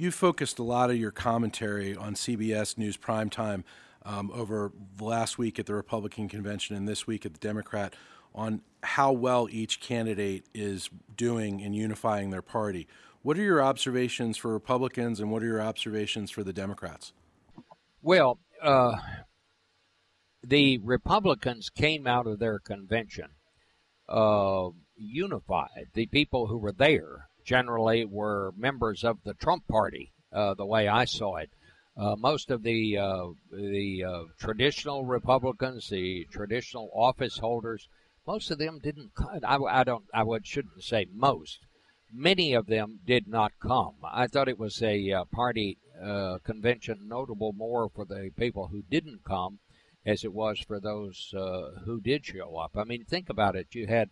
[0.00, 3.64] You focused a lot of your commentary on CBS News Primetime
[4.04, 7.94] um, over the last week at the Republican convention and this week at the Democrat
[8.32, 12.86] on how well each candidate is doing in unifying their party.
[13.22, 17.12] What are your observations for Republicans and what are your observations for the Democrats?
[18.00, 18.98] Well, uh,
[20.46, 23.30] the Republicans came out of their convention
[24.08, 25.88] uh, unified.
[25.94, 30.86] The people who were there generally were members of the Trump party, uh, the way
[30.86, 31.48] I saw it.
[31.96, 37.88] Uh, most of the uh, the uh, traditional Republicans, the traditional office holders,
[38.26, 39.12] most of them didn't.
[39.42, 40.04] I, I don't.
[40.12, 41.60] I would shouldn't say most.
[42.12, 43.94] Many of them did not come.
[44.04, 45.78] I thought it was a uh, party
[46.44, 49.58] convention notable more for the people who didn't come,
[50.06, 51.34] as it was for those
[51.84, 52.76] who did show up.
[52.76, 53.68] I mean, think about it.
[53.72, 54.10] You had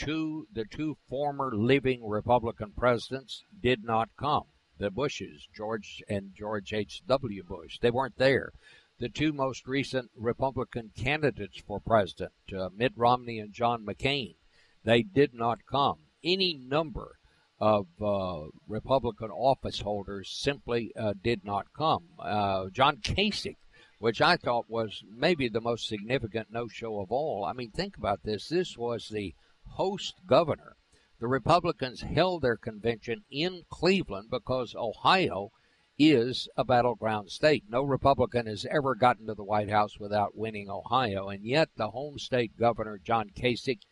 [0.00, 4.44] two the two former living Republican presidents did not come
[4.80, 7.44] the Bushes, George and George H.W.
[7.44, 7.78] Bush.
[7.80, 8.50] They weren't there.
[8.98, 14.36] The two most recent Republican candidates for president, uh, Mitt Romney and John McCain,
[14.82, 16.06] they did not come.
[16.24, 17.18] Any number
[17.58, 22.04] of uh, Republican office holders simply uh, did not come.
[22.18, 23.56] Uh, John Kasich,
[23.98, 27.44] which I thought was maybe the most significant no show of all.
[27.44, 28.48] I mean, think about this.
[28.48, 29.34] This was the
[29.70, 30.76] host governor
[31.20, 35.52] the Republicans held their convention in Cleveland because Ohio
[35.98, 37.64] is a battleground state.
[37.68, 41.90] No Republican has ever gotten to the White House without winning Ohio, and yet the
[41.90, 43.82] home state governor, John Kasich,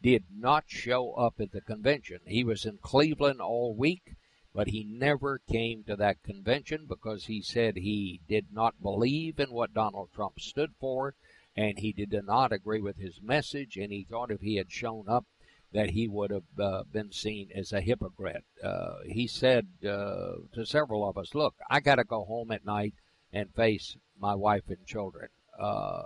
[0.00, 2.20] did not show up at the convention.
[2.24, 4.14] He was in Cleveland all week,
[4.54, 9.50] but he never came to that convention because he said he did not believe in
[9.50, 11.16] what Donald Trump stood for,
[11.58, 15.08] and he did not agree with his message, and he thought if he had shown
[15.08, 15.24] up,
[15.72, 18.44] that he would have uh, been seen as a hypocrite.
[18.62, 22.64] Uh, he said uh, to several of us, Look, I got to go home at
[22.64, 22.94] night
[23.32, 25.30] and face my wife and children.
[25.58, 26.04] Uh,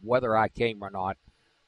[0.00, 1.16] whether I came or not,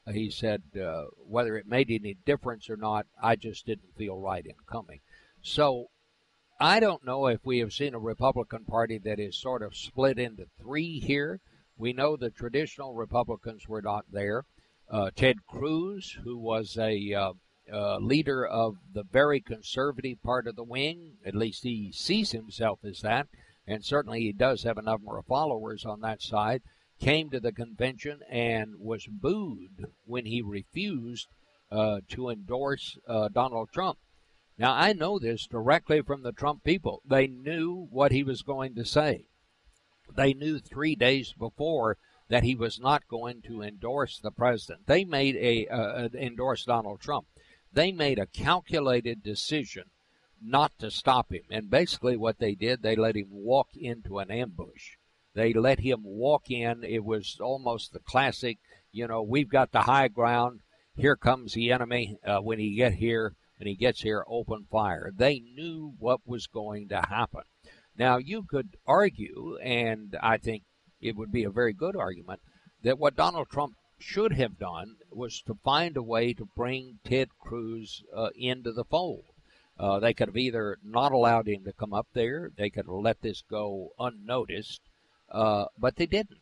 [0.09, 4.45] he said, uh, whether it made any difference or not, I just didn't feel right
[4.45, 5.01] in coming.
[5.41, 5.87] So
[6.61, 10.17] I don't know if we have seen a Republican Party that is sort of split
[10.17, 11.41] into three here.
[11.81, 14.45] We know the traditional Republicans were not there
[14.87, 17.33] uh, Ted Cruz, who was a uh,
[17.73, 21.17] uh, leader of the very conservative part of the wing.
[21.25, 23.29] At least he sees himself as that,
[23.65, 26.61] and certainly he does have a number of followers on that side.
[26.99, 31.29] Came to the convention and was booed when he refused
[31.71, 33.97] uh, to endorse uh, Donald Trump.
[34.55, 37.01] Now, I know this directly from the Trump people.
[37.03, 39.25] They knew what he was going to say.
[40.15, 41.97] They knew three days before
[42.29, 44.87] that he was not going to endorse the president.
[44.87, 47.27] They made a uh, endorse Donald Trump.
[47.73, 49.85] They made a calculated decision
[50.41, 51.43] not to stop him.
[51.49, 54.95] And basically, what they did, they let him walk into an ambush.
[55.33, 56.83] They let him walk in.
[56.83, 58.57] It was almost the classic,
[58.91, 60.61] you know, we've got the high ground.
[60.95, 62.17] Here comes the enemy.
[62.25, 65.11] Uh, when he get here, when he gets here, open fire.
[65.15, 67.43] They knew what was going to happen.
[68.01, 70.63] Now you could argue, and I think
[71.01, 72.41] it would be a very good argument
[72.81, 77.29] that what Donald Trump should have done was to find a way to bring Ted
[77.39, 79.25] Cruz uh, into the fold.
[79.77, 82.95] Uh, they could have either not allowed him to come up there, they could have
[82.95, 84.81] let this go unnoticed,
[85.29, 86.41] uh, but they didn't.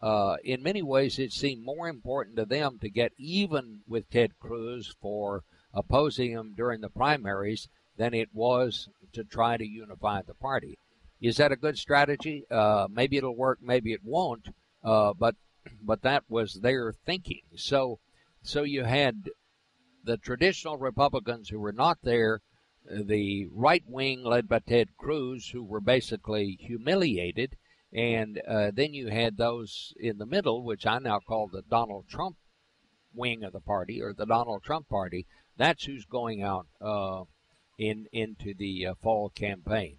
[0.00, 4.38] Uh, in many ways, it seemed more important to them to get even with Ted
[4.40, 5.42] Cruz for
[5.74, 10.78] opposing him during the primaries than it was to try to unify the party.
[11.24, 12.44] Is that a good strategy?
[12.50, 14.48] Uh, maybe it'll work, maybe it won't.
[14.82, 15.36] Uh, but
[15.80, 17.40] but that was their thinking.
[17.56, 17.98] So
[18.42, 19.30] so you had
[20.04, 22.42] the traditional Republicans who were not there,
[22.84, 27.56] the right wing led by Ted Cruz, who were basically humiliated,
[27.90, 32.06] and uh, then you had those in the middle, which I now call the Donald
[32.06, 32.36] Trump
[33.14, 35.26] wing of the party or the Donald Trump party.
[35.56, 37.22] That's who's going out uh,
[37.78, 39.96] in into the uh, fall campaign.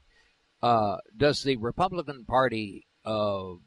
[0.66, 3.58] Uh, does the Republican Party Uh,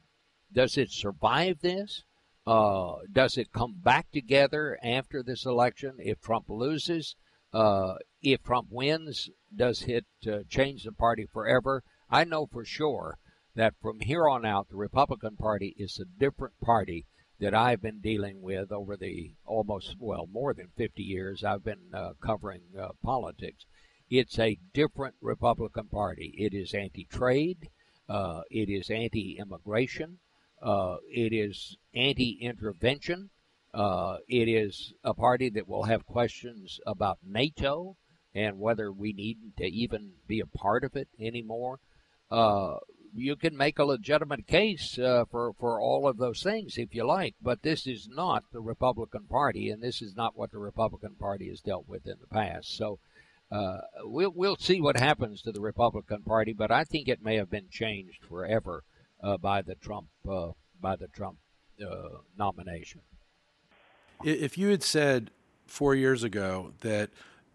[0.52, 2.02] does it survive this?
[2.44, 7.14] Uh, does it come back together after this election if Trump loses?
[7.52, 11.84] Uh, if Trump wins, does it uh, change the party forever?
[12.11, 13.18] I know for sure
[13.54, 17.06] that from here on out, the Republican Party is a different party
[17.38, 21.94] that I've been dealing with over the almost, well, more than 50 years I've been
[21.94, 22.62] uh, covering
[23.04, 23.66] politics.
[24.11, 26.35] It's a different Republican Party.
[26.38, 27.68] It is anti trade,
[28.09, 30.18] uh, it is anti immigration,
[30.62, 33.31] uh, it is anti intervention.
[33.75, 37.97] Uh, it is a party that will have questions about NATO
[38.35, 41.79] and whether we need to even be a part of it anymore.
[42.31, 42.79] Uh,
[43.14, 47.05] you can make a legitimate case uh, for for all of those things if you
[47.05, 51.14] like, but this is not the Republican Party, and this is not what the Republican
[51.14, 52.75] Party has dealt with in the past.
[52.75, 52.99] So.
[53.50, 57.37] Uh, we'll we'll see what happens to the Republican Party, but I think it may
[57.37, 58.84] have been changed forever
[59.22, 61.38] uh, by the Trump uh, by the Trump
[61.80, 63.00] uh, nomination.
[64.22, 65.30] If you had said
[65.66, 67.11] four years ago that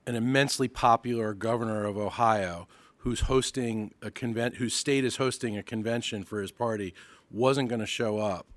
[0.07, 5.63] an immensely popular governor of Ohio who's hosting a convent whose state is hosting a
[5.63, 6.93] convention for his party
[7.29, 8.47] wasn't going to show up.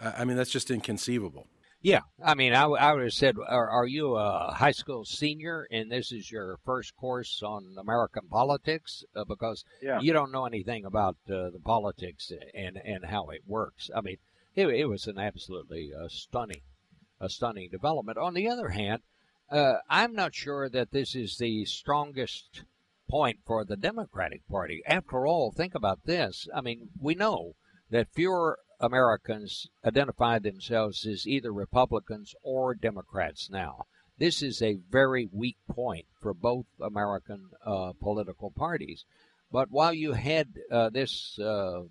[0.00, 1.46] I mean, that's just inconceivable.
[1.82, 5.66] Yeah, I mean, I, I would have said, are, are, you a high school senior
[5.68, 9.02] and this is your first course on American politics?
[9.16, 9.98] Uh, because yeah.
[10.00, 13.90] you don't know anything about uh, the politics and, and how it works.
[13.96, 14.18] I mean,
[14.54, 16.62] it, it was an absolutely uh, stunning,
[17.20, 18.16] a stunning development.
[18.16, 19.02] On the other hand,
[19.50, 22.62] uh, I'm not sure that this is the strongest
[23.10, 24.82] point for the Democratic Party.
[24.86, 26.46] After all, think about this.
[26.54, 27.56] I mean, we know
[27.90, 33.84] that fewer Americans identify themselves as either Republicans or Democrats now.
[34.18, 39.04] This is a very weak point for both American uh, political parties.
[39.50, 41.82] But while you had uh, this uh,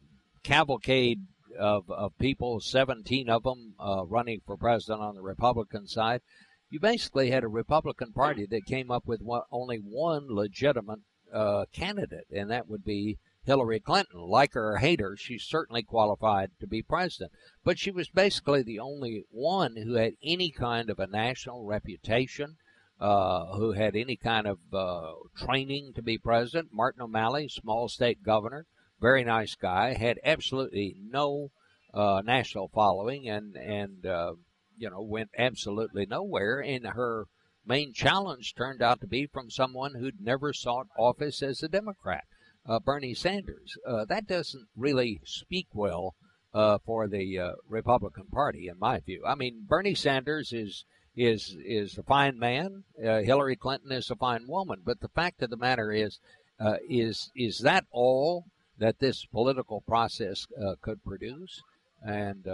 [0.43, 1.21] cavalcade
[1.57, 6.21] of, of people, 17 of them uh, running for president on the Republican side,
[6.69, 10.99] you basically had a Republican Party that came up with one, only one legitimate
[11.33, 14.19] uh, candidate, and that would be Hillary Clinton.
[14.19, 17.31] Like her or hate her, she's certainly qualified to be president.
[17.63, 22.57] But she was basically the only one who had any kind of a national reputation,
[22.99, 26.69] uh, who had any kind of uh, training to be president.
[26.71, 28.67] Martin O'Malley, small state governor,
[28.99, 31.49] very nice guy, had absolutely no
[31.95, 34.33] uh, national following, and and uh,
[34.77, 36.59] you know went absolutely nowhere.
[36.59, 37.25] And her
[37.65, 42.25] main challenge turned out to be from someone who'd never sought office as a Democrat
[42.65, 43.77] uh, Bernie Sanders.
[43.87, 46.15] Uh, that doesn't really speak well
[46.53, 49.23] uh, for the uh, Republican Party, in my view.
[49.25, 52.83] I mean, Bernie Sanders is is is a fine man.
[52.99, 54.81] Uh, Hillary Clinton is a fine woman.
[54.85, 56.19] But the fact of the matter is,
[56.59, 58.45] uh, is is that all
[58.77, 60.47] that this political process
[60.81, 61.61] could produce?
[62.01, 62.47] And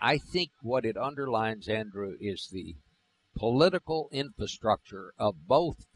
[0.00, 2.74] I think what it underlines, Andrew, is the
[3.36, 5.86] political infrastructure of both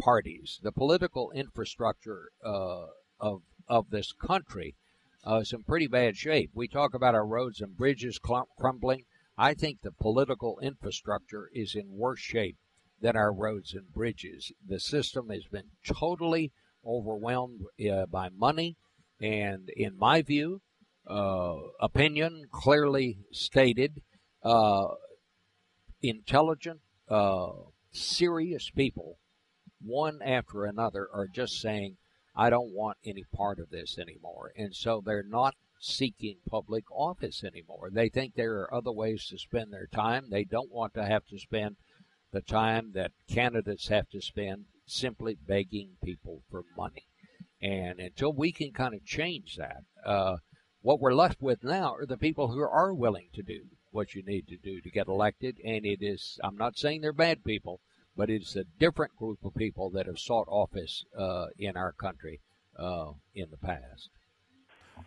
[0.00, 2.86] parties, the political infrastructure uh,
[3.20, 4.74] of of this country
[5.26, 6.50] uh, is in pretty bad shape.
[6.54, 8.18] We talk about our roads and bridges
[8.58, 9.04] crumbling.
[9.38, 12.56] I think the political infrastructure is in worse shape
[13.00, 14.52] than our roads and bridges.
[14.66, 16.52] The system has been totally
[16.84, 17.60] overwhelmed
[17.90, 18.76] uh, by money,
[19.20, 20.62] and in my view,
[21.06, 24.02] uh, opinion clearly stated,
[24.42, 24.88] uh,
[26.02, 27.52] intelligent, uh,
[27.92, 29.18] serious people
[29.80, 31.96] one after another are just saying,
[32.36, 34.52] I don't want any part of this anymore.
[34.56, 37.90] And so they're not seeking public office anymore.
[37.90, 40.26] They think there are other ways to spend their time.
[40.30, 41.76] They don't want to have to spend
[42.32, 47.06] the time that candidates have to spend simply begging people for money.
[47.62, 50.36] And until we can kind of change that, uh,
[50.82, 54.22] what we're left with now are the people who are willing to do what you
[54.22, 55.56] need to do to get elected.
[55.64, 57.80] And it is, I'm not saying they're bad people,
[58.16, 62.40] but it's a different group of people that have sought office uh, in our country
[62.78, 64.10] uh, in the past.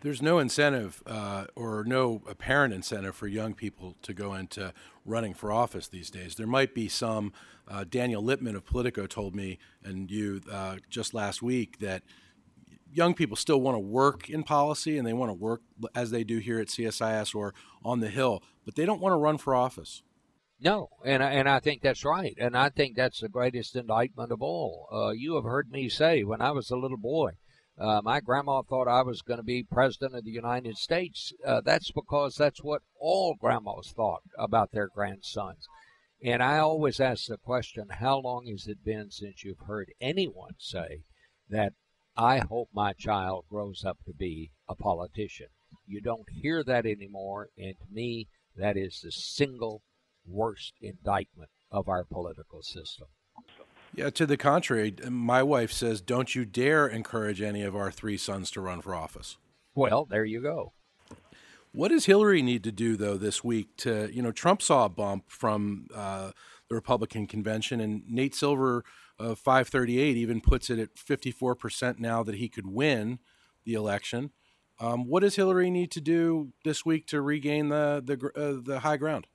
[0.02, 4.72] There's no incentive uh, or no apparent incentive for young people to go into
[5.04, 6.34] running for office these days.
[6.34, 7.32] There might be some.
[7.66, 12.02] Uh, Daniel Lippman of Politico told me, and you uh, just last week, that
[12.92, 15.62] young people still want to work in policy and they want to work
[15.94, 17.54] as they do here at CSIS or
[17.84, 20.02] on the Hill, but they don't want to run for office.
[20.64, 24.32] No, and I, and I think that's right, and I think that's the greatest indictment
[24.32, 24.88] of all.
[24.90, 27.32] Uh, you have heard me say when I was a little boy,
[27.78, 31.34] uh, my grandma thought I was going to be president of the United States.
[31.44, 35.68] Uh, that's because that's what all grandmas thought about their grandsons.
[36.24, 40.54] And I always ask the question, how long has it been since you've heard anyone
[40.58, 41.02] say
[41.50, 41.74] that
[42.16, 45.48] I hope my child grows up to be a politician?
[45.86, 49.82] You don't hear that anymore, and to me, that is the single
[50.26, 53.08] worst indictment of our political system.
[53.94, 58.16] Yeah, to the contrary, my wife says, "Don't you dare encourage any of our three
[58.16, 59.36] sons to run for office."
[59.74, 60.72] Well, there you go.
[61.72, 64.88] What does Hillary need to do though this week to you know Trump saw a
[64.88, 66.30] bump from uh,
[66.68, 68.84] the Republican convention and Nate Silver
[69.18, 73.18] of 538 even puts it at 54 percent now that he could win
[73.64, 74.30] the election.
[74.80, 78.80] Um, what does Hillary need to do this week to regain the the uh, the
[78.80, 79.26] high ground?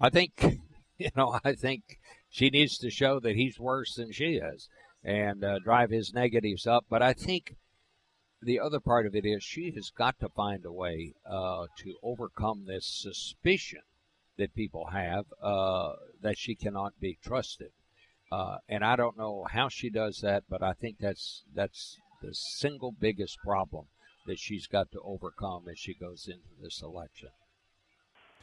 [0.00, 0.60] I think
[0.98, 4.68] you know I think she needs to show that he's worse than she is
[5.04, 6.86] and uh, drive his negatives up.
[6.88, 7.56] But I think
[8.40, 11.94] the other part of it is she has got to find a way uh, to
[12.02, 13.82] overcome this suspicion
[14.36, 17.70] that people have uh, that she cannot be trusted.
[18.30, 22.34] Uh, and I don't know how she does that, but I think that's that's the
[22.34, 23.86] single biggest problem
[24.26, 27.28] that she's got to overcome as she goes into this election.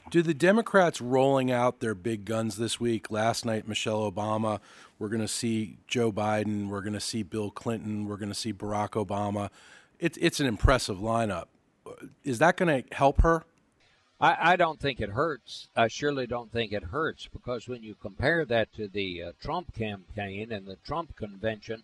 [0.10, 3.12] Do the Democrats rolling out their big guns this week?
[3.12, 4.60] Last night, Michelle Obama.
[4.98, 6.68] We're going to see Joe Biden.
[6.68, 8.08] We're going to see Bill Clinton.
[8.08, 9.52] We're going to see Barack Obama.
[10.00, 11.46] It's it's an impressive lineup.
[12.24, 13.44] Is that going to help her?
[14.20, 15.68] I, I don't think it hurts.
[15.76, 19.76] I surely don't think it hurts because when you compare that to the uh, Trump
[19.76, 21.84] campaign and the Trump convention,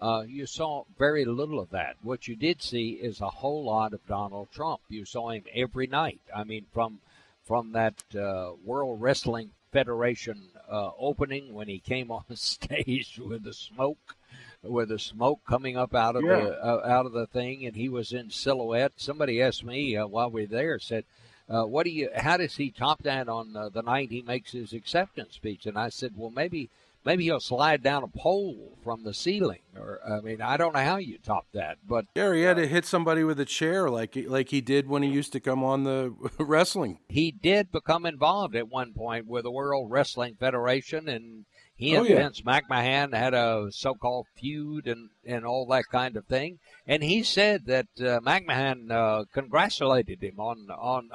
[0.00, 1.96] uh, you saw very little of that.
[2.02, 4.80] What you did see is a whole lot of Donald Trump.
[4.88, 6.20] You saw him every night.
[6.34, 7.00] I mean, from
[7.44, 13.52] from that uh, World Wrestling Federation uh, opening when he came on stage with the
[13.52, 14.16] smoke,
[14.62, 16.40] with the smoke coming up out of Yeah.
[16.40, 18.92] the uh, out of the thing, and he was in silhouette.
[18.96, 21.04] Somebody asked me uh, while we were there, said,
[21.48, 22.08] uh, "What do you?
[22.14, 25.76] How does he top that on uh, the night he makes his acceptance speech?" And
[25.78, 26.70] I said, "Well, maybe."
[27.04, 30.80] Maybe he'll slide down a pole from the ceiling, or I mean, I don't know
[30.84, 34.16] how you top that, but Yeah, he had to hit somebody with a chair like
[34.26, 36.98] like he did when he used to come on the wrestling.
[37.08, 41.44] he did become involved at one point with the World Wrestling Federation, and
[41.76, 42.16] he Oh, and yeah.
[42.16, 46.58] Vince McMahon had a so-called feud and and all that kind of thing.
[46.86, 51.10] And he said that uh, McMahon uh, congratulated him on on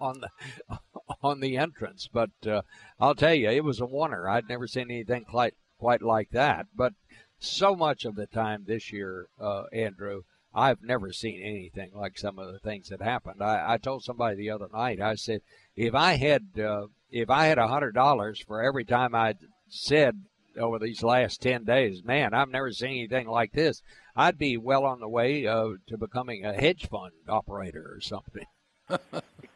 [0.00, 0.78] on the,
[1.22, 2.08] on the entrance.
[2.12, 2.62] But uh,
[3.00, 4.28] I'll tell you, it was a wonder.
[4.28, 6.66] I'd never seen anything quite quite like that.
[6.74, 6.94] But
[7.38, 10.22] so much of the time this year, uh, Andrew.
[10.56, 13.42] I've never seen anything like some of the things that happened.
[13.42, 15.00] I, I told somebody the other night.
[15.00, 15.40] I said,
[15.74, 19.34] if I had uh, if I had a hundred dollars for every time I
[19.68, 20.22] said
[20.56, 23.82] over these last ten days, man, I've never seen anything like this.
[24.14, 28.46] I'd be well on the way uh, to becoming a hedge fund operator or something.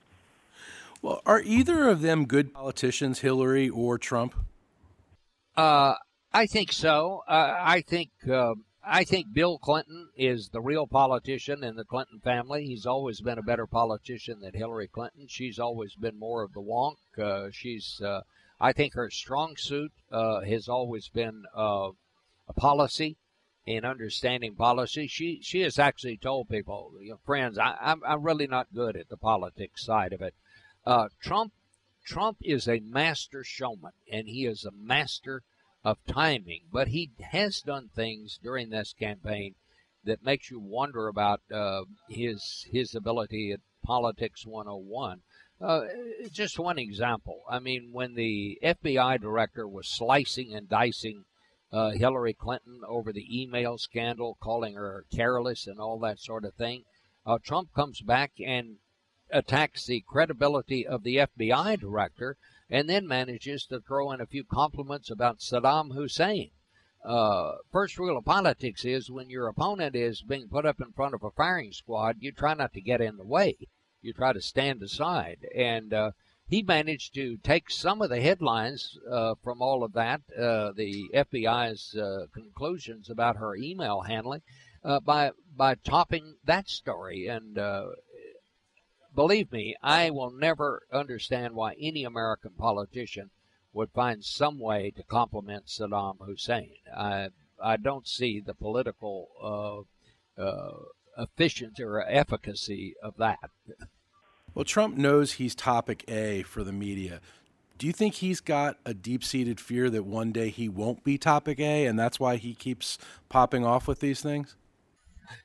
[1.03, 4.34] Well, are either of them good politicians, Hillary or Trump?
[5.57, 5.94] Uh,
[6.32, 7.22] I think so.
[7.28, 12.20] Uh, I think uh, I think Bill Clinton is the real politician in the Clinton
[12.20, 12.64] family.
[12.64, 15.26] He's always been a better politician than Hillary Clinton.
[15.28, 16.96] She's always been more of the wonk.
[17.18, 18.22] Uh, she's uh,
[18.61, 21.90] I think her strong suit uh, has always been uh,
[22.49, 23.16] a policy
[23.66, 25.07] in understanding policy.
[25.07, 28.96] She she has actually told people, you know, friends, I, I'm I'm really not good
[28.96, 30.34] at the politics side of it.
[30.89, 31.53] Uh, Trump
[32.03, 35.43] Trump is a master showman, and he is a master
[35.84, 36.62] of timing.
[36.72, 39.57] But he has done things during this campaign
[40.05, 45.20] that makes you wonder about uh, his his ability at politics 101.
[45.61, 45.80] Uh,
[46.32, 47.43] just one example.
[47.51, 51.26] I mean, when the FBI director was slicing and dicing
[51.70, 56.55] uh, Hillary Clinton over the email scandal, calling her careless and all that sort of
[56.55, 56.84] thing,
[57.26, 58.76] uh, Trump comes back and
[59.31, 62.37] attacks the credibility of the FBI director
[62.70, 66.51] and then manages to throw in a few compliments about Saddam Hussein.
[67.05, 71.14] Uh, first rule of politics is when your opponent is being put up in front
[71.14, 73.57] of a firing squad, you try not to get in the way.
[74.03, 75.47] You try to stand aside.
[75.55, 76.11] And uh,
[76.47, 81.09] he managed to take some of the headlines uh, from all of that, uh, the
[81.14, 84.43] FBI's uh, conclusions about her email handling,
[84.85, 87.26] uh, by by topping that story.
[87.26, 87.59] And
[89.14, 93.30] believe me, I will never understand why any American politician
[93.72, 96.74] would find some way to compliment Saddam Hussein.
[96.96, 97.28] I
[97.62, 99.86] I don't see the political
[100.38, 100.76] uh, uh,
[101.18, 103.50] efficiency or efficacy of that.
[104.54, 107.20] Well, Trump knows he's topic A for the media.
[107.76, 111.16] Do you think he's got a deep seated fear that one day he won't be
[111.16, 112.98] topic A and that's why he keeps
[113.28, 114.56] popping off with these things?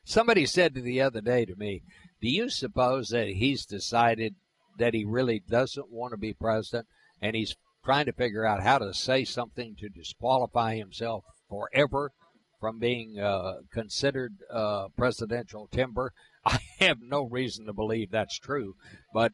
[0.03, 1.83] Somebody said to the other day to me,
[2.23, 4.35] "Do you suppose that he's decided
[4.77, 6.87] that he really doesn't want to be president,
[7.21, 12.13] and he's trying to figure out how to say something to disqualify himself forever
[12.61, 16.13] from being uh, considered uh, presidential timber.
[16.45, 18.75] I have no reason to believe that's true,
[19.13, 19.33] but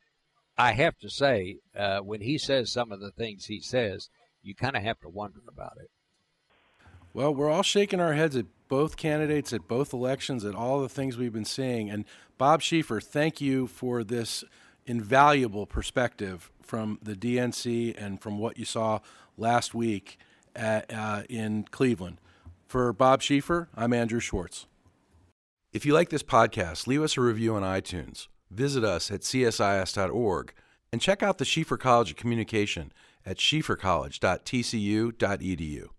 [0.58, 4.10] I have to say, uh, when he says some of the things he says,
[4.42, 5.92] you kind of have to wonder about it.
[7.14, 10.88] Well, we're all shaking our heads at both candidates, at both elections, at all the
[10.88, 11.90] things we've been seeing.
[11.90, 12.06] And
[12.38, 14.46] Bob Schieffer, thank you for this
[14.86, 19.00] invaluable perspective from the DNC and from what you saw
[19.38, 20.18] last week
[20.56, 22.22] at, uh, in Cleveland.
[22.68, 24.66] For Bob Schieffer, I'm Andrew Schwartz.
[25.74, 28.28] If you like this podcast, leave us a review on iTunes.
[28.50, 30.54] Visit us at csis.org
[30.92, 32.92] and check out the Schieffer College of Communication
[33.26, 35.90] at schieffercollege.tcu.edu.